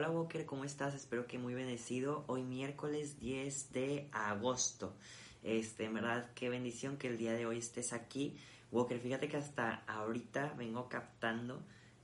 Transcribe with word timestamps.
Hola 0.00 0.12
Walker, 0.12 0.46
¿cómo 0.46 0.64
estás? 0.64 0.94
Espero 0.94 1.26
que 1.26 1.38
muy 1.38 1.52
bendecido. 1.52 2.24
Hoy 2.26 2.42
miércoles 2.42 3.20
10 3.20 3.74
de 3.74 4.08
agosto. 4.12 4.94
Este, 5.42 5.84
en 5.84 5.92
verdad, 5.92 6.30
qué 6.34 6.48
bendición 6.48 6.96
que 6.96 7.08
el 7.08 7.18
día 7.18 7.34
de 7.34 7.44
hoy 7.44 7.58
estés 7.58 7.92
aquí. 7.92 8.34
Walker, 8.72 8.98
fíjate 8.98 9.28
que 9.28 9.36
hasta 9.36 9.82
ahorita 9.86 10.54
vengo 10.56 10.88
captando 10.88 11.62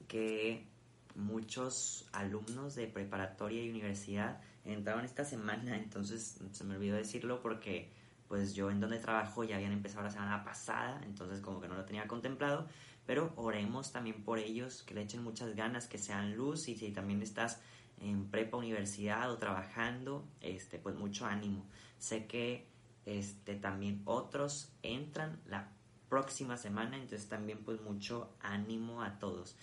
que 0.09 0.67
muchos 1.14 2.06
alumnos 2.12 2.74
de 2.74 2.87
preparatoria 2.87 3.64
y 3.64 3.71
universidad 3.71 4.42
entraron 4.67 5.06
esta 5.06 5.24
semana, 5.24 5.78
entonces 5.78 6.38
se 6.53 6.65
me 6.65 6.76
olvidó 6.76 6.97
decirlo 6.97 7.40
porque 7.40 7.88
pues 8.28 8.54
yo 8.54 8.71
en 8.71 8.78
donde 8.78 8.99
trabajo 8.99 9.42
ya 9.42 9.56
habían 9.56 9.72
empezado 9.72 10.04
la 10.04 10.10
semana 10.10 10.44
pasada, 10.44 11.01
entonces 11.06 11.40
como 11.40 11.63
que 11.63 11.69
no 11.69 11.76
lo 11.76 11.87
tenía 11.87 12.06
contemplado, 12.06 12.69
pero 13.06 13.32
oremos 13.36 13.92
también 13.92 14.22
por 14.24 14.38
ellos, 14.38 14.82
que 14.82 14.94
le 14.94 15.02
echen 15.02 15.22
muchas 15.22 15.54
ganas, 15.54 15.86
que 15.86 15.98
sean 15.98 16.36
luz 16.36 16.68
y 16.68 16.77
si 16.77 16.91
también 16.91 17.23
estás 17.23 17.60
en 18.00 18.27
prepa, 18.27 18.56
universidad 18.56 19.30
o 19.30 19.38
trabajando, 19.38 20.24
este, 20.41 20.78
pues 20.78 20.97
mucho 20.97 21.27
ánimo. 21.27 21.64
Sé 21.98 22.27
que 22.27 22.66
este, 23.06 23.55
también 23.55 24.02
otros 24.05 24.73
entran 24.83 25.41
la 25.47 25.70
próxima 26.09 26.56
semana, 26.56 26.97
entonces 26.97 27.28
también 27.28 27.59
pues 27.64 27.80
mucho 27.80 28.30
ánimo 28.41 29.02
a 29.02 29.19
todos. 29.19 29.56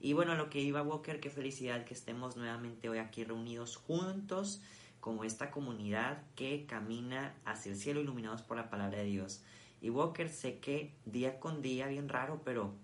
Y 0.00 0.12
bueno, 0.12 0.34
lo 0.34 0.50
que 0.50 0.60
iba 0.60 0.82
Walker, 0.82 1.20
qué 1.20 1.30
felicidad 1.30 1.84
que 1.84 1.94
estemos 1.94 2.36
nuevamente 2.36 2.88
hoy 2.88 2.98
aquí 2.98 3.24
reunidos 3.24 3.76
juntos 3.76 4.62
como 5.00 5.24
esta 5.24 5.50
comunidad 5.50 6.22
que 6.34 6.66
camina 6.66 7.34
hacia 7.44 7.72
el 7.72 7.78
cielo 7.78 8.00
iluminados 8.00 8.42
por 8.42 8.56
la 8.56 8.68
palabra 8.68 8.98
de 8.98 9.04
Dios. 9.04 9.42
Y 9.80 9.90
Walker, 9.90 10.28
sé 10.28 10.58
que 10.58 10.94
día 11.04 11.38
con 11.38 11.62
día, 11.62 11.86
bien 11.86 12.08
raro, 12.08 12.42
pero 12.44 12.74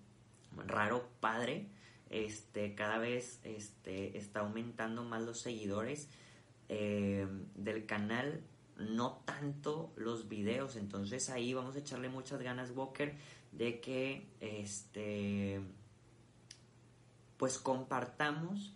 raro 0.56 1.08
padre, 1.20 1.68
este, 2.10 2.74
cada 2.74 2.98
vez 2.98 3.40
este, 3.44 4.16
está 4.18 4.40
aumentando 4.40 5.04
más 5.04 5.22
los 5.22 5.40
seguidores 5.40 6.08
eh, 6.68 7.26
del 7.54 7.86
canal, 7.86 8.42
no 8.76 9.22
tanto 9.24 9.92
los 9.96 10.28
videos, 10.28 10.76
entonces 10.76 11.30
ahí 11.30 11.54
vamos 11.54 11.76
a 11.76 11.80
echarle 11.80 12.08
muchas 12.08 12.40
ganas, 12.42 12.70
Walker, 12.70 13.14
de 13.52 13.80
que 13.80 14.26
este 14.40 15.60
pues 17.36 17.58
compartamos 17.58 18.74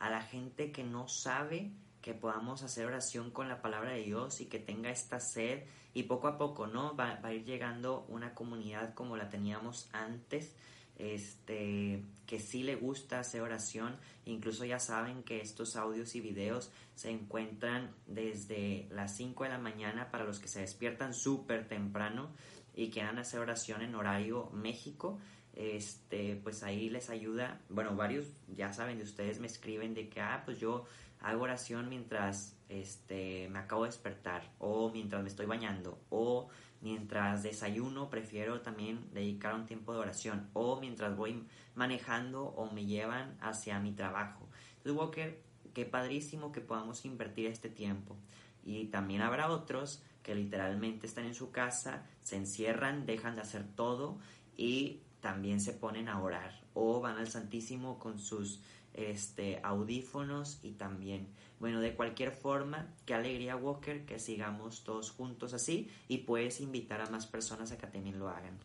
a 0.00 0.10
la 0.10 0.22
gente 0.22 0.72
que 0.72 0.82
no 0.82 1.06
sabe 1.06 1.70
que 2.02 2.12
podamos 2.14 2.64
hacer 2.64 2.84
oración 2.84 3.30
con 3.30 3.48
la 3.48 3.62
palabra 3.62 3.92
de 3.92 4.02
Dios 4.02 4.40
y 4.40 4.46
que 4.46 4.58
tenga 4.58 4.90
esta 4.90 5.20
sed. 5.20 5.62
Y 5.94 6.04
poco 6.04 6.26
a 6.26 6.36
poco, 6.36 6.66
¿no? 6.66 6.96
Va, 6.96 7.20
a 7.22 7.32
ir 7.32 7.44
llegando 7.44 8.04
una 8.08 8.34
comunidad 8.34 8.94
como 8.94 9.16
la 9.16 9.28
teníamos 9.28 9.88
antes, 9.92 10.54
este, 11.02 12.04
que 12.26 12.38
sí 12.38 12.62
le 12.62 12.76
gusta 12.76 13.18
hacer 13.18 13.42
oración, 13.42 13.96
incluso 14.24 14.64
ya 14.64 14.78
saben 14.78 15.24
que 15.24 15.40
estos 15.40 15.74
audios 15.74 16.14
y 16.14 16.20
videos 16.20 16.70
se 16.94 17.10
encuentran 17.10 17.90
desde 18.06 18.86
las 18.90 19.16
5 19.16 19.42
de 19.44 19.50
la 19.50 19.58
mañana 19.58 20.10
para 20.12 20.24
los 20.24 20.38
que 20.38 20.46
se 20.46 20.60
despiertan 20.60 21.12
súper 21.12 21.66
temprano 21.66 22.30
y 22.74 22.90
quieran 22.90 23.18
hacer 23.18 23.40
oración 23.40 23.82
en 23.82 23.96
horario 23.96 24.48
México. 24.52 25.18
Este, 25.54 26.36
pues 26.36 26.62
ahí 26.62 26.88
les 26.88 27.10
ayuda, 27.10 27.60
bueno, 27.68 27.96
varios 27.96 28.26
ya 28.56 28.72
saben 28.72 28.98
de 28.98 29.04
ustedes 29.04 29.40
me 29.40 29.48
escriben 29.48 29.92
de 29.92 30.08
que, 30.08 30.20
ah, 30.20 30.42
pues 30.44 30.60
yo 30.60 30.86
hago 31.20 31.42
oración 31.42 31.88
mientras 31.88 32.56
este, 32.68 33.48
me 33.50 33.58
acabo 33.58 33.82
de 33.82 33.90
despertar, 33.90 34.50
o 34.58 34.90
mientras 34.90 35.20
me 35.22 35.28
estoy 35.28 35.46
bañando, 35.46 35.98
o 36.10 36.48
mientras 36.82 37.42
desayuno, 37.42 38.10
prefiero 38.10 38.60
también 38.60 39.08
dedicar 39.14 39.54
un 39.54 39.66
tiempo 39.66 39.92
de 39.92 40.00
oración, 40.00 40.50
o 40.52 40.80
mientras 40.80 41.16
voy 41.16 41.44
manejando 41.74 42.44
o 42.44 42.70
me 42.70 42.84
llevan 42.84 43.36
hacia 43.40 43.80
mi 43.80 43.92
trabajo. 43.92 44.48
Entonces, 44.78 45.00
Walker, 45.00 45.42
qué 45.72 45.86
padrísimo 45.86 46.52
que 46.52 46.60
podamos 46.60 47.04
invertir 47.04 47.46
este 47.46 47.68
tiempo. 47.70 48.16
Y 48.64 48.86
también 48.86 49.22
habrá 49.22 49.50
otros 49.50 50.02
que 50.22 50.34
literalmente 50.34 51.06
están 51.06 51.24
en 51.24 51.34
su 51.34 51.50
casa, 51.50 52.06
se 52.22 52.36
encierran, 52.36 53.06
dejan 53.06 53.34
de 53.34 53.42
hacer 53.42 53.64
todo 53.74 54.18
y 54.56 55.00
también 55.20 55.60
se 55.60 55.72
ponen 55.72 56.08
a 56.08 56.20
orar 56.20 56.60
o 56.74 57.00
van 57.00 57.16
al 57.16 57.28
Santísimo 57.28 57.98
con 57.98 58.18
sus 58.18 58.60
este, 58.94 59.60
audífonos 59.62 60.60
y 60.62 60.72
también, 60.72 61.28
bueno, 61.62 61.78
de 61.78 61.94
cualquier 61.94 62.32
forma, 62.32 62.92
qué 63.06 63.14
alegría 63.14 63.54
Walker 63.54 64.04
que 64.04 64.18
sigamos 64.18 64.82
todos 64.82 65.12
juntos 65.12 65.54
así 65.54 65.88
y 66.08 66.18
puedes 66.18 66.60
invitar 66.60 67.00
a 67.00 67.08
más 67.08 67.28
personas 67.28 67.70
a 67.70 67.78
que 67.78 67.86
también 67.86 68.18
lo 68.18 68.28
hagan. 68.28 68.58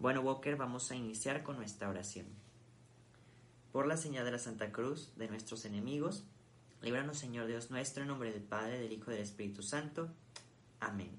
Bueno 0.00 0.20
Walker, 0.22 0.56
vamos 0.56 0.90
a 0.90 0.96
iniciar 0.96 1.44
con 1.44 1.58
nuestra 1.58 1.88
oración. 1.88 2.26
Por 3.70 3.86
la 3.86 3.96
señal 3.96 4.24
de 4.24 4.32
la 4.32 4.40
Santa 4.40 4.72
Cruz 4.72 5.12
de 5.14 5.28
nuestros 5.28 5.64
enemigos, 5.64 6.24
líbranos 6.82 7.18
Señor 7.18 7.46
Dios 7.46 7.70
nuestro, 7.70 8.02
en 8.02 8.08
nombre 8.08 8.32
del 8.32 8.42
Padre, 8.42 8.80
del 8.80 8.92
Hijo 8.92 9.12
y 9.12 9.14
del 9.14 9.22
Espíritu 9.22 9.62
Santo. 9.62 10.10
Amén. 10.80 11.12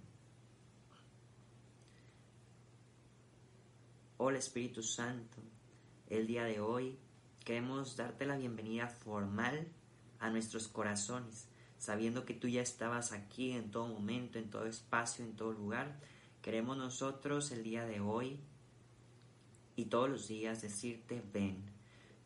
Hola 4.17 4.37
Espíritu 4.37 4.83
Santo, 4.83 5.37
el 6.09 6.27
día 6.27 6.43
de 6.43 6.59
hoy 6.59 6.99
queremos 7.45 7.95
darte 7.95 8.25
la 8.25 8.35
bienvenida 8.35 8.89
formal 8.89 9.71
a 10.21 10.29
nuestros 10.29 10.69
corazones, 10.69 11.47
sabiendo 11.77 12.23
que 12.23 12.33
tú 12.33 12.47
ya 12.47 12.61
estabas 12.61 13.11
aquí 13.11 13.51
en 13.51 13.71
todo 13.71 13.87
momento, 13.87 14.39
en 14.39 14.49
todo 14.49 14.67
espacio, 14.67 15.25
en 15.25 15.35
todo 15.35 15.51
lugar. 15.51 15.99
Queremos 16.41 16.77
nosotros 16.77 17.51
el 17.51 17.63
día 17.63 17.85
de 17.85 17.99
hoy 17.99 18.39
y 19.75 19.85
todos 19.85 20.09
los 20.09 20.27
días 20.29 20.61
decirte 20.61 21.21
ven, 21.33 21.63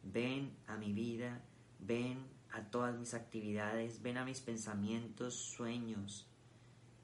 ven 0.03 0.55
a 0.67 0.77
mi 0.77 0.93
vida, 0.93 1.41
ven 1.79 2.27
a 2.51 2.61
todas 2.69 2.97
mis 2.97 3.13
actividades, 3.13 4.01
ven 4.01 4.17
a 4.17 4.25
mis 4.25 4.41
pensamientos, 4.41 5.33
sueños, 5.33 6.27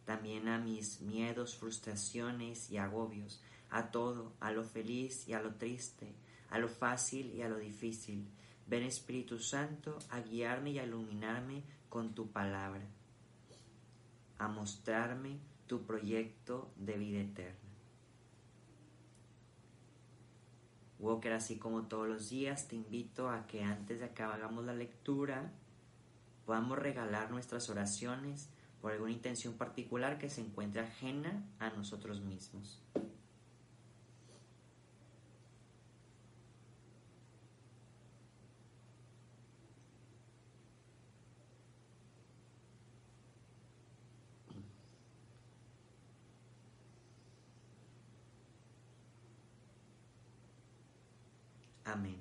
también 0.05 0.47
a 0.49 0.59
mis 0.59 1.01
miedos, 1.01 1.55
frustraciones 1.55 2.69
y 2.69 2.77
agobios 2.77 3.41
a 3.69 3.91
todo, 3.91 4.33
a 4.41 4.51
lo 4.51 4.65
feliz 4.65 5.27
y 5.27 5.33
a 5.33 5.41
lo 5.41 5.55
triste, 5.55 6.13
a 6.49 6.59
lo 6.59 6.67
fácil 6.67 7.33
y 7.33 7.41
a 7.41 7.49
lo 7.49 7.57
difícil. 7.57 8.27
Ven 8.71 8.83
Espíritu 8.83 9.37
Santo 9.37 9.99
a 10.11 10.21
guiarme 10.21 10.71
y 10.71 10.79
a 10.79 10.85
iluminarme 10.85 11.61
con 11.89 12.15
tu 12.15 12.31
palabra, 12.31 12.87
a 14.37 14.47
mostrarme 14.47 15.39
tu 15.67 15.85
proyecto 15.85 16.71
de 16.77 16.97
vida 16.97 17.19
eterna. 17.19 17.69
Walker, 20.99 21.33
así 21.33 21.57
como 21.59 21.89
todos 21.89 22.07
los 22.07 22.29
días, 22.29 22.69
te 22.69 22.77
invito 22.77 23.29
a 23.29 23.45
que 23.45 23.61
antes 23.61 23.99
de 23.99 24.13
que 24.13 24.23
hagamos 24.23 24.63
la 24.63 24.73
lectura, 24.73 25.51
podamos 26.45 26.79
regalar 26.79 27.29
nuestras 27.29 27.69
oraciones 27.69 28.49
por 28.79 28.93
alguna 28.93 29.11
intención 29.11 29.55
particular 29.55 30.17
que 30.17 30.29
se 30.29 30.39
encuentre 30.39 30.83
ajena 30.83 31.45
a 31.59 31.71
nosotros 31.71 32.21
mismos. 32.21 32.81
Amén. 51.91 52.15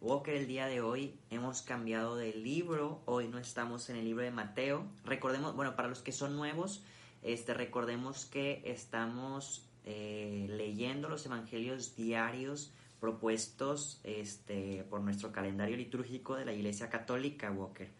Walker, 0.00 0.34
el 0.34 0.46
día 0.46 0.66
de 0.68 0.80
hoy 0.80 1.18
hemos 1.28 1.60
cambiado 1.60 2.16
de 2.16 2.32
libro. 2.32 3.02
Hoy 3.04 3.28
no 3.28 3.36
estamos 3.36 3.90
en 3.90 3.96
el 3.96 4.06
libro 4.06 4.24
de 4.24 4.30
Mateo. 4.30 4.86
Recordemos, 5.04 5.54
bueno, 5.54 5.76
para 5.76 5.88
los 5.88 6.00
que 6.00 6.12
son 6.12 6.34
nuevos, 6.34 6.82
este, 7.22 7.52
recordemos 7.52 8.24
que 8.24 8.62
estamos 8.64 9.68
eh, 9.84 10.46
leyendo 10.48 11.10
los 11.10 11.26
evangelios 11.26 11.94
diarios 11.94 12.72
propuestos 13.00 14.00
este, 14.02 14.82
por 14.88 15.02
nuestro 15.02 15.30
calendario 15.30 15.76
litúrgico 15.76 16.34
de 16.34 16.46
la 16.46 16.54
Iglesia 16.54 16.88
Católica, 16.88 17.50
Walker, 17.50 17.90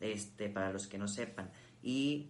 este, 0.00 0.48
para 0.48 0.72
los 0.72 0.86
que 0.86 0.98
no 0.98 1.08
sepan. 1.08 1.50
Y 1.82 2.28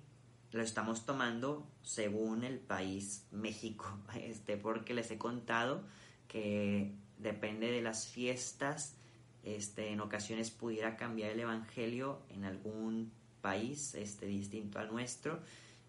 lo 0.50 0.62
estamos 0.62 1.04
tomando 1.04 1.66
según 1.82 2.42
el 2.42 2.58
país 2.58 3.26
México, 3.32 3.84
este, 4.14 4.56
porque 4.56 4.94
les 4.94 5.10
he 5.10 5.18
contado 5.18 5.84
que 6.26 6.94
depende 7.18 7.70
de 7.70 7.82
las 7.82 8.08
fiestas, 8.08 8.96
este, 9.42 9.92
en 9.92 10.00
ocasiones 10.00 10.50
pudiera 10.50 10.96
cambiar 10.96 11.30
el 11.30 11.40
evangelio 11.40 12.20
en 12.30 12.44
algún 12.44 13.12
país 13.40 13.94
este, 13.94 14.26
distinto 14.26 14.78
al 14.78 14.90
nuestro. 14.90 15.40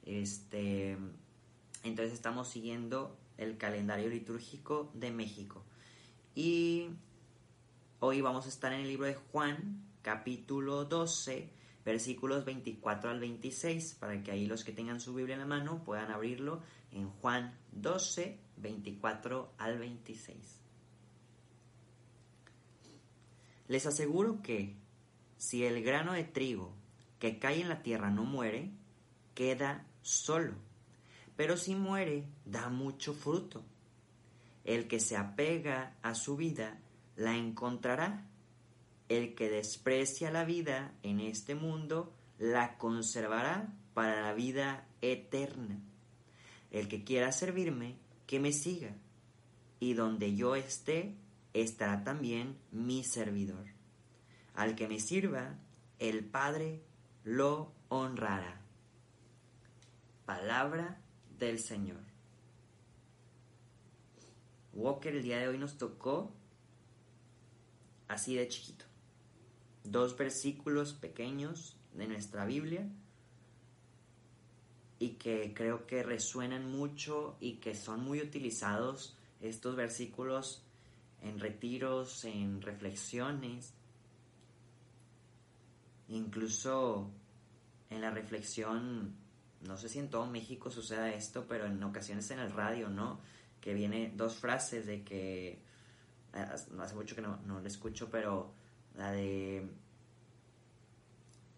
Este, 0.03 0.95
entonces 1.83 2.13
estamos 2.13 2.47
siguiendo 2.47 3.17
el 3.37 3.57
calendario 3.57 4.09
litúrgico 4.09 4.91
de 4.93 5.11
México. 5.11 5.63
Y 6.35 6.89
hoy 7.99 8.21
vamos 8.21 8.45
a 8.45 8.49
estar 8.49 8.71
en 8.73 8.81
el 8.81 8.87
libro 8.87 9.07
de 9.07 9.15
Juan, 9.15 9.83
capítulo 10.03 10.85
12, 10.85 11.49
versículos 11.83 12.45
24 12.45 13.09
al 13.09 13.19
26, 13.19 13.95
para 13.95 14.21
que 14.21 14.31
ahí 14.31 14.45
los 14.45 14.63
que 14.63 14.71
tengan 14.71 14.99
su 14.99 15.15
Biblia 15.15 15.33
en 15.33 15.39
la 15.39 15.47
mano 15.47 15.83
puedan 15.83 16.11
abrirlo 16.11 16.61
en 16.91 17.09
Juan 17.09 17.57
12, 17.71 18.39
24 18.57 19.53
al 19.57 19.79
26. 19.79 20.66
Les 23.67 23.85
aseguro 23.85 24.41
que 24.41 24.75
si 25.37 25.63
el 25.65 25.83
grano 25.83 26.13
de 26.13 26.23
trigo 26.23 26.73
que 27.19 27.39
cae 27.39 27.61
en 27.61 27.69
la 27.69 27.83
tierra 27.83 28.11
no 28.11 28.23
muere, 28.23 28.71
queda 29.33 29.85
solo, 30.01 30.53
pero 31.35 31.57
si 31.57 31.75
muere, 31.75 32.25
da 32.45 32.69
mucho 32.69 33.13
fruto. 33.13 33.63
El 34.63 34.87
que 34.87 34.99
se 34.99 35.15
apega 35.15 35.95
a 36.01 36.15
su 36.15 36.35
vida, 36.35 36.79
la 37.15 37.35
encontrará. 37.35 38.25
El 39.07 39.35
que 39.35 39.49
desprecia 39.49 40.31
la 40.31 40.43
vida 40.43 40.93
en 41.03 41.19
este 41.19 41.55
mundo, 41.55 42.13
la 42.39 42.77
conservará 42.77 43.73
para 43.93 44.21
la 44.21 44.33
vida 44.33 44.87
eterna. 45.01 45.79
El 46.71 46.87
que 46.87 47.03
quiera 47.03 47.31
servirme, 47.31 47.95
que 48.25 48.39
me 48.39 48.51
siga, 48.51 48.95
y 49.79 49.93
donde 49.93 50.35
yo 50.35 50.55
esté, 50.55 51.15
estará 51.61 52.03
también 52.03 52.57
mi 52.71 53.03
servidor. 53.03 53.65
Al 54.53 54.75
que 54.75 54.87
me 54.87 54.99
sirva, 54.99 55.57
el 55.99 56.25
Padre 56.25 56.83
lo 57.23 57.73
honrará. 57.89 58.61
Palabra 60.25 61.01
del 61.37 61.59
Señor. 61.59 62.01
Walker 64.73 65.15
el 65.15 65.23
día 65.23 65.39
de 65.39 65.47
hoy 65.47 65.57
nos 65.57 65.77
tocó 65.77 66.31
así 68.07 68.35
de 68.35 68.47
chiquito. 68.47 68.85
Dos 69.83 70.17
versículos 70.17 70.93
pequeños 70.93 71.77
de 71.93 72.07
nuestra 72.07 72.45
Biblia 72.45 72.87
y 74.99 75.11
que 75.11 75.53
creo 75.53 75.87
que 75.87 76.03
resuenan 76.03 76.71
mucho 76.71 77.37
y 77.39 77.53
que 77.53 77.75
son 77.75 78.03
muy 78.03 78.21
utilizados 78.21 79.15
estos 79.41 79.75
versículos 79.75 80.66
en 81.21 81.39
retiros, 81.39 82.25
en 82.25 82.61
reflexiones, 82.61 83.73
incluso 86.09 87.11
en 87.89 88.01
la 88.01 88.11
reflexión, 88.11 89.15
no 89.61 89.77
sé 89.77 89.89
si 89.89 89.99
en 89.99 90.09
todo 90.09 90.27
México 90.27 90.69
suceda 90.69 91.11
esto, 91.11 91.45
pero 91.47 91.65
en 91.65 91.81
ocasiones 91.83 92.29
en 92.31 92.39
el 92.39 92.51
radio, 92.51 92.89
¿no? 92.89 93.19
Que 93.61 93.73
viene 93.73 94.13
dos 94.15 94.35
frases 94.35 94.85
de 94.85 95.03
que, 95.03 95.49
eh, 95.49 95.59
hace 96.79 96.95
mucho 96.95 97.15
que 97.15 97.21
no, 97.21 97.37
no 97.45 97.59
lo 97.59 97.67
escucho, 97.67 98.09
pero 98.09 98.53
la 98.95 99.11
de 99.11 99.67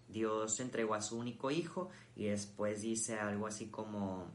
Dios 0.07 0.59
entregó 0.59 0.95
a 0.95 1.01
su 1.01 1.17
único 1.17 1.51
hijo 1.51 1.89
y 2.15 2.25
después 2.25 2.81
dice 2.81 3.19
algo 3.19 3.47
así 3.47 3.67
como, 3.67 4.27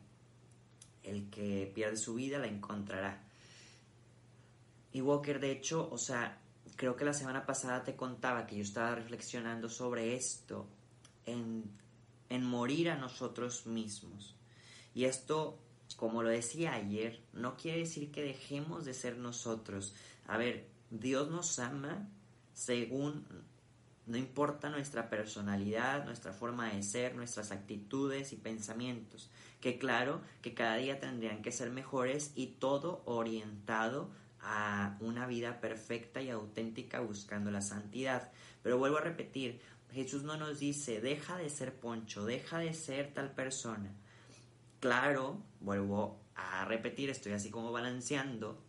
el 1.03 1.29
que 1.31 1.71
pierde 1.75 1.97
su 1.97 2.15
vida 2.15 2.39
la 2.39 2.47
encontrará. 2.47 3.24
Y 4.95 5.03
Walker, 5.03 5.41
de 5.41 5.51
hecho, 5.51 5.89
o 5.91 5.99
sea, 5.99 6.39
creo 6.77 6.95
que 6.95 7.05
la 7.05 7.13
semana 7.13 7.45
pasada 7.45 7.83
te 7.83 7.97
contaba 7.97 8.47
que 8.47 8.55
yo 8.55 8.63
estaba 8.63 8.95
reflexionando 8.95 9.69
sobre 9.69 10.15
esto, 10.15 10.69
en, 11.27 11.65
en 12.29 12.45
morir 12.45 12.91
a 12.91 12.97
nosotros 12.97 13.67
mismos. 13.67 14.37
Y 14.95 15.07
esto, 15.07 15.59
como 15.97 16.23
lo 16.23 16.29
decía 16.29 16.75
ayer, 16.75 17.21
no 17.33 17.57
quiere 17.57 17.81
decir 17.81 18.13
que 18.13 18.23
dejemos 18.23 18.85
de 18.85 18.95
ser 18.95 19.19
nosotros. 19.19 19.97
A 20.29 20.37
ver, 20.37 20.69
Dios 20.91 21.29
nos 21.29 21.59
ama 21.59 22.09
según 22.53 23.27
no 24.07 24.17
importa 24.17 24.71
nuestra 24.71 25.11
personalidad, 25.11 26.05
nuestra 26.05 26.33
forma 26.33 26.73
de 26.73 26.85
ser, 26.85 27.17
nuestras 27.17 27.51
actitudes 27.51 28.33
y 28.33 28.37
pensamientos, 28.37 29.29
que 29.61 29.77
claro 29.79 30.21
que 30.41 30.55
cada 30.55 30.77
día 30.77 31.01
tendrían 31.01 31.43
que 31.43 31.51
ser 31.51 31.71
mejores 31.71 32.31
y 32.37 32.47
todo 32.59 33.03
orientado 33.07 34.11
a 34.45 34.97
una 35.01 35.27
vida 35.27 35.61
perfecta 35.61 36.21
y 36.21 36.31
auténtica 36.31 37.01
buscando 37.01 37.51
la 37.51 37.63
santidad. 37.63 38.31
Pero 38.63 38.79
vuelvo 38.79 38.99
a 38.99 39.01
repetir, 39.01 39.61
Jesús 39.91 40.23
no 40.23 40.37
nos 40.37 40.59
dice, 40.59 41.01
deja 41.01 41.37
de 41.37 41.49
ser 41.49 41.75
poncho, 41.75 42.25
deja 42.27 42.59
de 42.59 42.75
ser 42.75 43.15
tal 43.15 43.33
persona. 43.33 43.91
Claro, 44.81 45.43
vuelvo 45.61 46.21
a 46.35 46.65
repetir, 46.67 47.09
estoy 47.09 47.33
así 47.33 47.51
como 47.51 47.73
balanceando, 47.73 48.63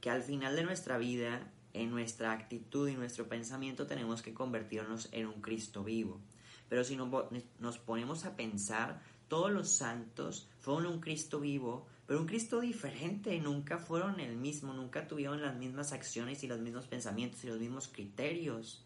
que 0.00 0.10
al 0.10 0.22
final 0.22 0.56
de 0.56 0.64
nuestra 0.64 0.98
vida 0.98 1.52
en 1.74 1.90
nuestra 1.90 2.32
actitud 2.32 2.88
y 2.88 2.96
nuestro 2.96 3.28
pensamiento 3.28 3.86
tenemos 3.86 4.22
que 4.22 4.34
convertirnos 4.34 5.08
en 5.12 5.26
un 5.26 5.40
Cristo 5.40 5.84
vivo. 5.84 6.20
Pero 6.68 6.82
si 6.82 6.96
nos 6.96 7.78
ponemos 7.78 8.24
a 8.24 8.36
pensar, 8.36 9.00
todos 9.28 9.52
los 9.52 9.76
santos 9.76 10.48
fueron 10.60 10.86
un 10.86 11.00
Cristo 11.00 11.40
vivo, 11.40 11.86
pero 12.08 12.20
un 12.20 12.26
Cristo 12.26 12.60
diferente, 12.60 13.38
nunca 13.38 13.76
fueron 13.76 14.18
el 14.18 14.34
mismo, 14.34 14.72
nunca 14.72 15.06
tuvieron 15.06 15.42
las 15.42 15.54
mismas 15.56 15.92
acciones 15.92 16.42
y 16.42 16.46
los 16.46 16.58
mismos 16.58 16.86
pensamientos 16.86 17.44
y 17.44 17.48
los 17.48 17.60
mismos 17.60 17.88
criterios. 17.88 18.82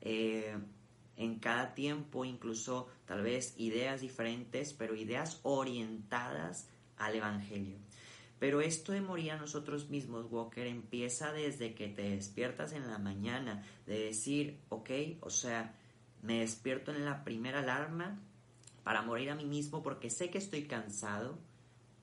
Eh, 0.00 0.56
en 1.16 1.40
cada 1.40 1.74
tiempo, 1.74 2.24
incluso 2.24 2.86
tal 3.04 3.22
vez 3.22 3.54
ideas 3.56 4.00
diferentes, 4.00 4.74
pero 4.74 4.94
ideas 4.94 5.40
orientadas 5.42 6.68
al 6.98 7.16
Evangelio. 7.16 7.78
Pero 8.38 8.60
esto 8.60 8.92
de 8.92 9.00
morir 9.00 9.32
a 9.32 9.38
nosotros 9.38 9.90
mismos, 9.90 10.30
Walker, 10.30 10.68
empieza 10.68 11.32
desde 11.32 11.74
que 11.74 11.88
te 11.88 12.10
despiertas 12.10 12.74
en 12.74 12.86
la 12.86 12.98
mañana, 12.98 13.66
de 13.86 13.98
decir, 13.98 14.60
ok, 14.68 14.90
o 15.20 15.30
sea, 15.30 15.74
me 16.22 16.38
despierto 16.38 16.92
en 16.92 17.04
la 17.04 17.24
primera 17.24 17.58
alarma 17.58 18.20
para 18.84 19.02
morir 19.02 19.30
a 19.30 19.34
mí 19.34 19.46
mismo 19.46 19.82
porque 19.82 20.10
sé 20.10 20.30
que 20.30 20.38
estoy 20.38 20.68
cansado 20.68 21.40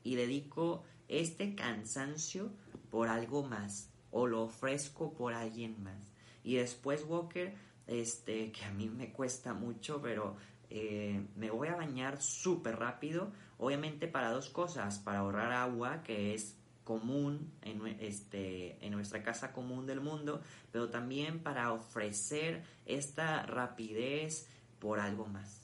y 0.04 0.16
dedico 0.16 0.84
este 1.08 1.56
cansancio 1.56 2.52
por 2.90 3.08
algo 3.08 3.44
más 3.44 3.90
o 4.12 4.28
lo 4.28 4.44
ofrezco 4.44 5.14
por 5.14 5.34
alguien 5.34 5.82
más. 5.84 6.14
Y 6.44 6.56
después, 6.56 7.06
Walker, 7.08 7.54
este, 7.88 8.52
que 8.52 8.66
a 8.66 8.72
mí 8.72 8.90
me 8.90 9.12
cuesta 9.12 9.54
mucho, 9.54 10.02
pero 10.02 10.36
eh, 10.70 11.26
me 11.36 11.50
voy 11.50 11.68
a 11.70 11.76
bañar 11.76 12.22
súper 12.22 12.78
rápido, 12.78 13.32
obviamente 13.58 14.08
para 14.08 14.32
dos 14.32 14.50
cosas, 14.50 15.00
para 15.00 15.20
ahorrar 15.20 15.52
agua, 15.52 16.04
que 16.04 16.34
es 16.34 16.58
común 16.84 17.52
en, 17.62 17.86
este, 18.00 18.86
en 18.86 18.92
nuestra 18.92 19.24
casa 19.24 19.54
común 19.54 19.86
del 19.86 20.02
mundo, 20.02 20.42
pero 20.72 20.90
también 20.90 21.40
para 21.40 21.72
ofrecer 21.72 22.64
esta 22.86 23.46
rapidez 23.46 24.48
por 24.80 25.00
algo 25.00 25.26
más. 25.26 25.62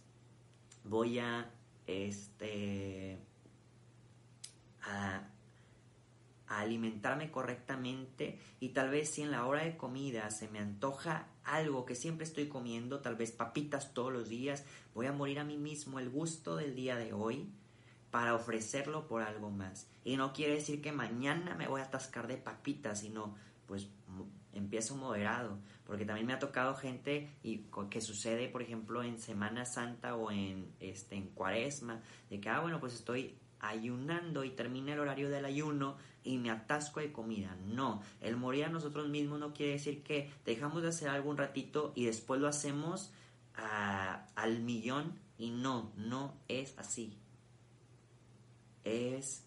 Voy 0.86 1.19
a, 1.19 1.51
este, 1.88 3.19
a 4.83 5.29
alimentarme 6.49 7.29
correctamente 7.29 8.39
y 8.59 8.69
tal 8.69 8.89
vez 8.89 9.09
si 9.11 9.21
en 9.21 9.31
la 9.31 9.45
hora 9.45 9.63
de 9.63 9.77
comida 9.77 10.29
se 10.31 10.47
me 10.49 10.59
antoja 10.59 11.27
algo 11.43 11.85
que 11.85 11.95
siempre 11.95 12.25
estoy 12.25 12.48
comiendo, 12.48 13.00
tal 13.00 13.15
vez 13.15 13.31
papitas 13.31 13.93
todos 13.93 14.12
los 14.12 14.29
días, 14.29 14.65
voy 14.93 15.05
a 15.05 15.13
morir 15.13 15.39
a 15.39 15.43
mí 15.43 15.57
mismo 15.57 16.00
el 16.00 16.09
gusto 16.09 16.55
del 16.55 16.75
día 16.75 16.95
de 16.95 17.13
hoy 17.13 17.50
para 18.09 18.33
ofrecerlo 18.33 19.07
por 19.07 19.21
algo 19.21 19.51
más. 19.51 19.88
Y 20.03 20.17
no 20.17 20.33
quiere 20.33 20.55
decir 20.55 20.81
que 20.81 20.91
mañana 20.91 21.55
me 21.55 21.67
voy 21.67 21.81
a 21.81 21.86
atascar 21.86 22.27
de 22.27 22.38
papitas, 22.38 23.01
sino 23.01 23.36
pues 23.67 23.88
empiezo 24.51 24.95
moderado, 24.95 25.59
porque 25.86 26.05
también 26.05 26.25
me 26.25 26.33
ha 26.33 26.39
tocado 26.39 26.74
gente 26.74 27.29
y 27.43 27.65
que 27.91 28.01
sucede, 28.01 28.48
por 28.48 28.63
ejemplo, 28.63 29.03
en 29.03 29.19
Semana 29.19 29.65
Santa 29.65 30.15
o 30.15 30.31
en 30.31 30.74
este 30.79 31.15
en 31.15 31.27
Cuaresma, 31.27 32.01
de 32.31 32.39
que 32.39 32.50
ah, 32.50 32.59
bueno, 32.62 32.79
pues 32.79 32.95
estoy 32.95 33.38
ayunando 33.60 34.44
y 34.44 34.50
termina 34.51 34.94
el 34.94 35.00
horario 35.00 35.30
del 35.30 35.46
ayuno 35.46 35.98
y 36.24 36.38
me 36.38 36.51
atasco 36.51 37.00
de 37.00 37.12
comida. 37.12 37.56
No, 37.66 38.01
el 38.22 38.36
morir 38.36 38.66
a 38.66 38.70
nosotros 38.70 39.10
mismos 39.10 39.39
no 39.39 39.54
quiere 39.54 39.74
decir 39.74 40.04
que 40.04 40.32
dejamos 40.46 40.82
de 40.82 40.89
hacer 40.89 41.10
algo 41.10 41.30
un 41.30 41.38
ratito 41.38 41.92
y 41.96 42.06
después 42.06 42.39
lo 42.39 42.48
hacemos 42.48 43.12
al 44.36 44.60
millón 44.60 45.13
y 45.38 45.51
no, 45.51 45.92
no 45.98 46.34
es 46.48 46.78
así. 46.78 47.18
Es 48.84 49.44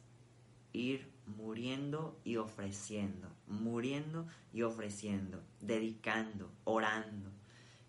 ir 0.73 1.11
muriendo 1.27 2.19
y 2.25 2.37
ofreciendo, 2.37 3.29
muriendo 3.47 4.27
y 4.53 4.63
ofreciendo, 4.63 5.43
dedicando, 5.61 6.51
orando. 6.65 7.31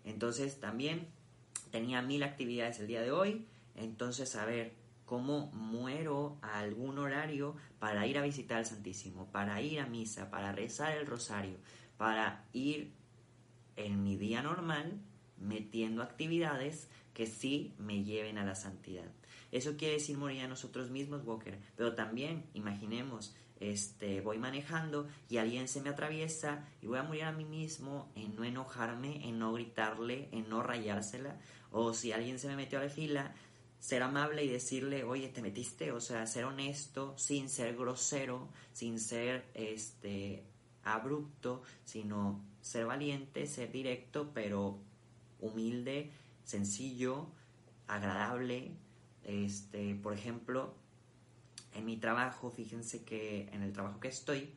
Entonces 0.04 0.60
también 0.60 1.08
tenía 1.70 2.02
mil 2.02 2.22
actividades 2.22 2.78
el 2.80 2.86
día 2.86 3.02
de 3.02 3.10
hoy. 3.10 3.46
Entonces, 3.76 4.36
a 4.36 4.44
ver, 4.44 4.72
cómo 5.04 5.50
muero 5.52 6.38
a 6.42 6.58
algún 6.58 6.98
horario 6.98 7.56
para 7.78 8.06
ir 8.06 8.18
a 8.18 8.22
visitar 8.22 8.58
al 8.58 8.66
Santísimo, 8.66 9.30
para 9.30 9.60
ir 9.60 9.80
a 9.80 9.86
misa, 9.86 10.30
para 10.30 10.52
rezar 10.52 10.96
el 10.96 11.06
rosario, 11.06 11.56
para 11.96 12.44
ir 12.52 12.92
en 13.76 14.02
mi 14.02 14.16
día 14.16 14.42
normal 14.42 15.00
metiendo 15.38 16.02
actividades 16.02 16.88
que 17.12 17.26
sí 17.26 17.74
me 17.78 18.04
lleven 18.04 18.38
a 18.38 18.44
la 18.44 18.54
santidad. 18.54 19.10
Eso 19.52 19.76
quiere 19.76 19.94
decir 19.94 20.16
morir 20.16 20.42
a 20.42 20.48
nosotros 20.48 20.90
mismos, 20.90 21.24
Walker, 21.24 21.58
pero 21.76 21.94
también 21.94 22.44
imaginemos, 22.54 23.36
este, 23.60 24.20
voy 24.20 24.38
manejando 24.38 25.06
y 25.28 25.36
alguien 25.36 25.68
se 25.68 25.80
me 25.80 25.90
atraviesa 25.90 26.66
y 26.82 26.86
voy 26.86 26.98
a 26.98 27.04
morir 27.04 27.24
a 27.24 27.32
mí 27.32 27.44
mismo 27.44 28.10
en 28.16 28.34
no 28.34 28.44
enojarme, 28.44 29.28
en 29.28 29.38
no 29.38 29.52
gritarle, 29.52 30.28
en 30.32 30.48
no 30.48 30.62
rayársela, 30.62 31.38
o 31.70 31.94
si 31.94 32.12
alguien 32.12 32.38
se 32.38 32.48
me 32.48 32.56
metió 32.56 32.80
a 32.80 32.84
la 32.84 32.88
fila, 32.88 33.34
ser 33.84 34.02
amable 34.02 34.42
y 34.42 34.48
decirle, 34.48 35.04
oye, 35.04 35.28
te 35.28 35.42
metiste, 35.42 35.92
o 35.92 36.00
sea, 36.00 36.26
ser 36.26 36.46
honesto, 36.46 37.12
sin 37.18 37.50
ser 37.50 37.76
grosero, 37.76 38.48
sin 38.72 38.98
ser, 38.98 39.44
este, 39.52 40.42
abrupto, 40.84 41.60
sino 41.84 42.42
ser 42.62 42.86
valiente, 42.86 43.46
ser 43.46 43.70
directo, 43.70 44.30
pero 44.32 44.78
humilde, 45.38 46.12
sencillo, 46.44 47.26
agradable. 47.86 48.72
Este, 49.22 49.94
por 49.96 50.14
ejemplo, 50.14 50.74
en 51.74 51.84
mi 51.84 51.98
trabajo, 51.98 52.50
fíjense 52.50 53.04
que 53.04 53.50
en 53.52 53.62
el 53.62 53.74
trabajo 53.74 54.00
que 54.00 54.08
estoy, 54.08 54.48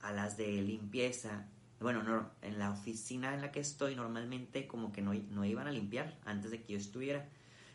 a 0.00 0.10
las 0.10 0.36
de 0.36 0.50
limpieza, 0.62 1.46
bueno, 1.78 2.02
no, 2.02 2.28
en 2.42 2.58
la 2.58 2.72
oficina 2.72 3.34
en 3.34 3.40
la 3.40 3.52
que 3.52 3.60
estoy 3.60 3.94
normalmente 3.94 4.66
como 4.66 4.90
que 4.90 5.00
no, 5.00 5.14
no 5.14 5.44
iban 5.44 5.68
a 5.68 5.70
limpiar 5.70 6.18
antes 6.24 6.50
de 6.50 6.60
que 6.60 6.72
yo 6.72 6.78
estuviera. 6.80 7.28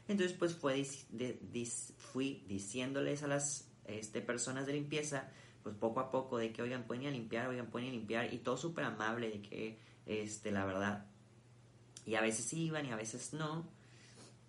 Entonces 0.08 0.36
pues 0.38 0.56
fue, 0.56 0.86
fui 1.98 2.44
diciéndoles 2.48 3.24
a 3.24 3.28
las 3.28 3.70
este, 3.86 4.22
personas 4.22 4.66
de 4.66 4.74
limpieza, 4.74 5.30
pues 5.64 5.76
poco 5.76 6.00
a 6.00 6.12
poco, 6.12 6.38
de 6.38 6.52
que, 6.52 6.62
oigan, 6.62 6.84
pueden 6.84 7.04
ir 7.04 7.10
a 7.10 7.12
limpiar, 7.12 7.48
oigan, 7.48 7.68
pueden 7.68 7.90
a 7.90 7.92
limpiar, 7.92 8.34
y 8.34 8.40
todo 8.40 8.58
súper 8.58 8.84
amable, 8.84 9.30
de 9.30 9.42
que, 9.42 9.80
este, 10.06 10.52
la 10.52 10.66
verdad, 10.66 11.06
y 12.06 12.16
a 12.16 12.22
veces 12.22 12.52
iban 12.54 12.86
y 12.86 12.92
a 12.92 12.98
veces 12.98 13.34
no, 13.34 13.66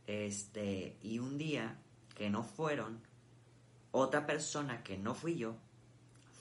este, 0.06 0.96
y 1.02 1.20
un 1.20 1.38
día 1.38 1.78
que 2.16 2.30
no 2.30 2.42
fueron, 2.42 3.00
otra 3.92 4.26
persona 4.26 4.82
que 4.82 4.98
no 4.98 5.14
fui 5.14 5.36
yo, 5.36 5.56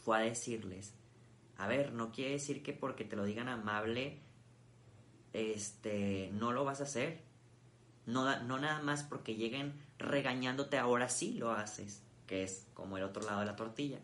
fue 0.03 0.17
a 0.17 0.21
decirles, 0.21 0.93
a 1.57 1.67
ver, 1.67 1.93
no 1.93 2.11
quiere 2.11 2.31
decir 2.31 2.63
que 2.63 2.73
porque 2.73 3.05
te 3.05 3.15
lo 3.15 3.25
digan 3.25 3.47
amable, 3.47 4.19
este, 5.33 6.29
no 6.33 6.51
lo 6.51 6.65
vas 6.65 6.79
a 6.79 6.83
hacer. 6.83 7.21
No, 8.05 8.39
no 8.43 8.59
nada 8.59 8.81
más 8.81 9.03
porque 9.03 9.35
lleguen 9.35 9.73
regañándote 9.97 10.77
ahora 10.77 11.09
sí 11.09 11.33
lo 11.33 11.51
haces, 11.51 12.03
que 12.27 12.43
es 12.43 12.67
como 12.73 12.97
el 12.97 13.03
otro 13.03 13.23
lado 13.23 13.39
de 13.39 13.45
la 13.45 13.55
tortilla. 13.55 13.99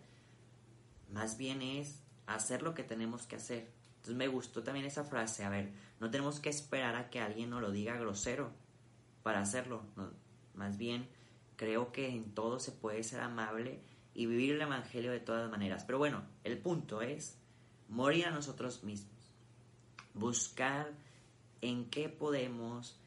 Más 1.11 1.37
bien 1.37 1.61
es 1.61 2.01
hacer 2.27 2.61
lo 2.61 2.73
que 2.73 2.83
tenemos 2.83 3.25
que 3.25 3.35
hacer. 3.35 3.71
Entonces 3.95 4.15
me 4.15 4.27
gustó 4.27 4.63
también 4.63 4.85
esa 4.85 5.03
frase, 5.03 5.43
a 5.43 5.49
ver, 5.49 5.71
no 5.99 6.09
tenemos 6.09 6.39
que 6.39 6.49
esperar 6.49 6.95
a 6.95 7.09
que 7.09 7.19
alguien 7.19 7.49
nos 7.49 7.61
lo 7.61 7.71
diga 7.71 7.97
grosero 7.97 8.51
para 9.23 9.41
hacerlo. 9.41 9.83
más 10.53 10.77
bien 10.77 11.07
creo 11.57 11.91
que 11.91 12.07
en 12.07 12.33
todo 12.33 12.59
se 12.59 12.71
puede 12.71 13.03
ser 13.03 13.19
amable 13.19 13.81
y 14.13 14.25
vivir 14.25 14.55
el 14.55 14.61
Evangelio 14.61 15.11
de 15.11 15.19
todas 15.19 15.51
maneras. 15.51 15.83
Pero 15.83 15.97
bueno, 15.97 16.23
el 16.45 16.57
punto 16.57 17.01
es 17.01 17.37
morir 17.89 18.27
a 18.27 18.31
nosotros 18.31 18.83
mismos, 18.83 19.33
buscar 20.13 20.89
en 21.61 21.89
qué 21.89 22.07
podemos 22.07 22.97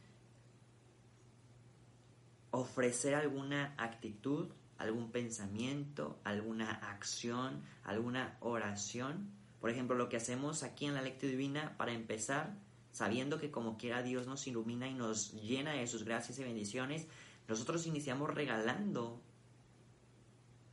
ofrecer 2.52 3.14
alguna 3.14 3.75
actitud, 3.78 4.49
algún 4.78 5.11
pensamiento, 5.11 6.21
alguna 6.23 6.71
acción, 6.71 7.62
alguna 7.82 8.37
oración. 8.40 9.30
Por 9.61 9.71
ejemplo, 9.71 9.97
lo 9.97 10.09
que 10.09 10.18
hacemos 10.18 10.62
aquí 10.62 10.87
en 10.87 10.94
la 10.94 11.02
lectura 11.02 11.30
divina 11.30 11.76
para 11.76 11.92
empezar, 11.92 12.54
sabiendo 12.92 13.40
que 13.40 13.50
como 13.50 13.78
quiera 13.78 14.02
Dios 14.02 14.26
nos 14.26 14.47
ilumina 14.47 14.87
y 14.87 14.94
nos 14.94 15.32
llena 15.32 15.73
de 15.73 15.87
sus 15.87 16.04
gracias 16.04 16.38
y 16.38 16.44
bendiciones, 16.44 17.09
nosotros 17.49 17.87
iniciamos 17.87 18.32
regalando 18.32 19.21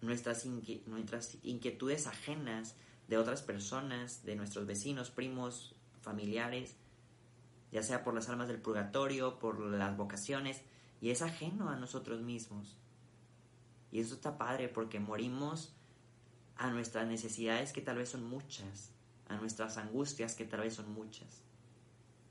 nuestras, 0.02 0.46
nuestras 0.46 1.38
inquietudes 1.44 2.08
ajenas 2.08 2.76
de 3.08 3.18
otras 3.18 3.42
personas, 3.42 4.24
de 4.24 4.36
nuestros 4.36 4.66
vecinos, 4.66 5.12
primos, 5.12 5.76
familiares, 6.02 6.76
ya 7.72 7.84
sea 7.84 8.04
por 8.04 8.14
las 8.14 8.28
almas 8.30 8.48
del 8.48 8.62
purgatorio, 8.62 9.40
por 9.40 9.60
las 9.60 9.96
vocaciones, 9.96 10.62
y 11.02 11.12
es 11.12 11.22
ajeno 11.22 11.70
a 11.70 11.76
nosotros 11.76 12.22
mismos. 12.22 12.78
Y 13.92 14.00
eso 14.00 14.16
está 14.16 14.38
padre 14.38 14.68
porque 14.68 15.00
morimos 15.00 15.74
a 16.56 16.70
nuestras 16.70 17.08
necesidades 17.08 17.74
que 17.74 17.82
tal 17.82 17.98
vez 17.98 18.10
son 18.10 18.26
muchas, 18.26 18.92
a 19.28 19.38
nuestras 19.38 19.78
angustias 19.78 20.36
que 20.36 20.46
tal 20.46 20.62
vez 20.62 20.76
son 20.76 20.94
muchas. 20.94 21.42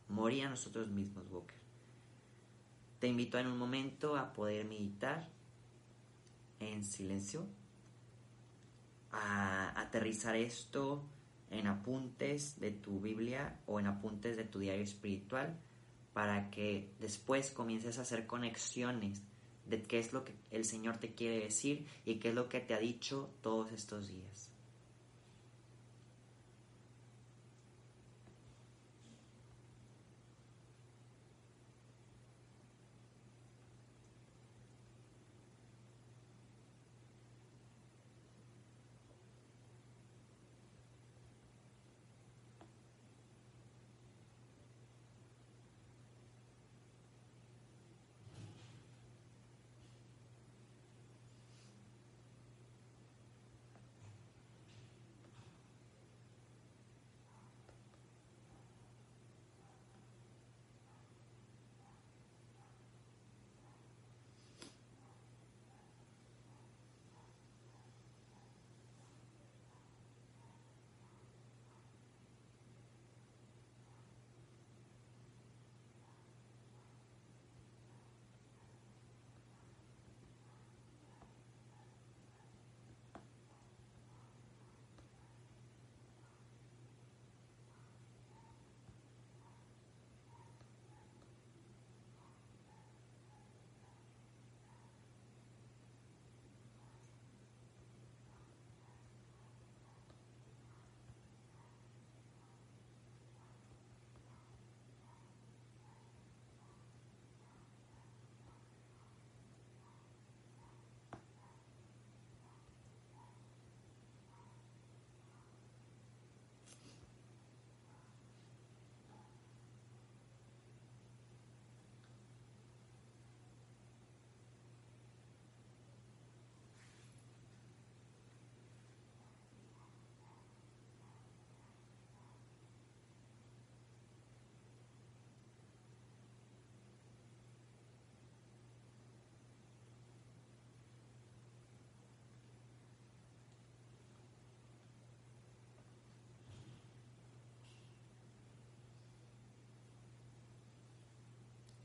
Morir 0.08 0.46
a 0.46 0.50
nosotros 0.50 0.88
mismos, 0.88 1.24
Walker. 1.30 1.56
Te 2.98 3.08
invito 3.08 3.38
en 3.38 3.46
un 3.46 3.58
momento 3.58 4.16
a 4.16 4.32
poder 4.32 4.66
meditar 4.66 5.28
en 6.60 6.84
silencio, 6.84 7.46
a 9.12 9.80
aterrizar 9.80 10.36
esto 10.36 11.04
en 11.50 11.66
apuntes 11.66 12.58
de 12.60 12.72
tu 12.72 13.00
Biblia 13.00 13.58
o 13.66 13.80
en 13.80 13.86
apuntes 13.86 14.36
de 14.36 14.44
tu 14.44 14.58
diario 14.58 14.82
espiritual 14.82 15.58
para 16.18 16.50
que 16.50 16.90
después 16.98 17.52
comiences 17.52 17.96
a 17.96 18.02
hacer 18.02 18.26
conexiones 18.26 19.22
de 19.66 19.80
qué 19.84 20.00
es 20.00 20.12
lo 20.12 20.24
que 20.24 20.34
el 20.50 20.64
Señor 20.64 20.96
te 20.96 21.14
quiere 21.14 21.38
decir 21.38 21.86
y 22.04 22.16
qué 22.16 22.30
es 22.30 22.34
lo 22.34 22.48
que 22.48 22.58
te 22.58 22.74
ha 22.74 22.80
dicho 22.80 23.30
todos 23.40 23.70
estos 23.70 24.08
días. 24.08 24.50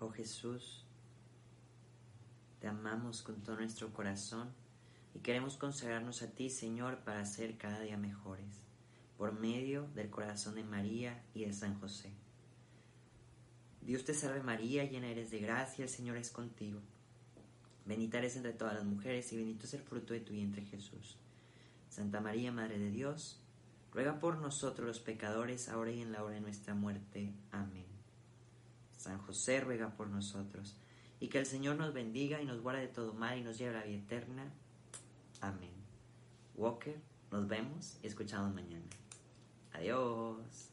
Oh 0.06 0.10
Jesús, 0.10 0.84
te 2.60 2.68
amamos 2.68 3.22
con 3.22 3.42
todo 3.42 3.56
nuestro 3.56 3.94
corazón 3.94 4.50
y 5.16 5.20
queremos 5.20 5.56
consagrarnos 5.56 6.24
a 6.24 6.32
ti, 6.32 6.50
Señor, 6.50 7.06
para 7.06 7.26
ser 7.26 7.58
cada 7.58 7.80
día 7.80 7.96
mejores, 7.96 8.64
por 9.18 9.32
medio 9.32 9.88
del 9.96 10.10
corazón 10.10 10.56
de 10.56 10.66
María 10.66 11.24
y 11.34 11.46
de 11.46 11.54
San 11.54 11.80
José. 11.80 12.12
Dios 13.80 14.04
te 14.04 14.14
salve 14.14 14.44
María, 14.44 14.84
llena 14.84 15.08
eres 15.08 15.32
de 15.32 15.40
gracia, 15.40 15.84
el 15.84 15.90
Señor 15.90 16.18
es 16.18 16.32
contigo. 16.32 16.82
Bendita 17.86 18.18
eres 18.18 18.36
entre 18.36 18.52
todas 18.52 18.74
las 18.74 18.84
mujeres 18.84 19.32
y 19.32 19.38
bendito 19.38 19.68
es 19.68 19.74
el 19.74 19.84
fruto 19.84 20.14
de 20.14 20.20
tu 20.20 20.34
vientre 20.34 20.66
Jesús. 20.66 21.16
Santa 21.88 22.20
María, 22.20 22.52
Madre 22.52 22.78
de 22.78 22.92
Dios, 22.92 23.40
ruega 23.94 24.20
por 24.20 24.38
nosotros 24.40 24.86
los 24.86 25.00
pecadores, 25.00 25.70
ahora 25.70 25.92
y 25.92 26.02
en 26.02 26.12
la 26.12 26.26
hora 26.26 26.36
de 26.36 26.42
nuestra 26.42 26.76
muerte. 26.76 27.32
Amén. 27.52 27.93
San 29.04 29.20
José 29.20 29.60
ruega 29.60 29.90
por 29.98 30.08
nosotros, 30.08 30.78
y 31.20 31.28
que 31.28 31.40
el 31.40 31.46
Señor 31.46 31.76
nos 31.76 31.94
bendiga 31.94 32.42
y 32.42 32.46
nos 32.46 32.62
guarde 32.62 32.82
de 32.82 32.88
todo 32.88 33.14
mal 33.14 33.38
y 33.38 33.44
nos 33.44 33.58
lleve 33.58 33.76
a 33.76 33.80
la 33.80 33.86
vida 33.86 33.98
eterna. 33.98 34.54
Amén. 35.42 35.74
Walker, 36.56 37.02
nos 37.30 37.48
vemos 37.48 37.98
y 38.02 38.08
escuchamos 38.08 38.54
mañana. 38.54 38.86
Adiós. 39.74 40.73